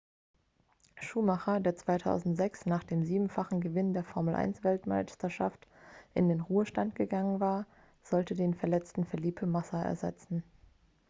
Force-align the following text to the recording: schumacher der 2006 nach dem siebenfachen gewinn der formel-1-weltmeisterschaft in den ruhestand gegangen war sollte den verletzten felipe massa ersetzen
schumacher 0.99 1.59
der 1.59 1.75
2006 1.75 2.65
nach 2.65 2.83
dem 2.83 3.03
siebenfachen 3.05 3.61
gewinn 3.61 3.93
der 3.93 4.03
formel-1-weltmeisterschaft 4.03 5.67
in 6.15 6.27
den 6.27 6.41
ruhestand 6.41 6.95
gegangen 6.95 7.39
war 7.39 7.67
sollte 8.01 8.33
den 8.33 8.55
verletzten 8.55 9.05
felipe 9.05 9.45
massa 9.45 9.79
ersetzen 9.83 10.43